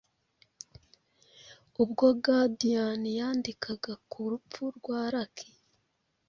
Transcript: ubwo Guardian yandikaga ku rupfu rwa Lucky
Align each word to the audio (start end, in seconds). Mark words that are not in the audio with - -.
ubwo 1.83 2.05
Guardian 2.23 3.01
yandikaga 3.19 3.93
ku 4.09 4.19
rupfu 4.31 4.63
rwa 4.77 5.01
Lucky 5.13 5.49